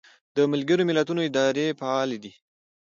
[0.35, 2.31] د ملګرو ملتونو ادارې فعالې دي